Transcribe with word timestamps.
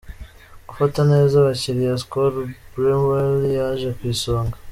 Gufata 0.69 0.99
neza 1.11 1.33
abakiriya: 1.37 1.95
Skol 2.03 2.33
Brewery 2.73 3.49
yaje 3.57 3.89
ku 3.97 4.03
isonga. 4.13 4.55